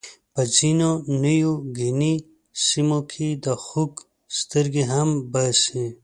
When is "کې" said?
3.11-3.27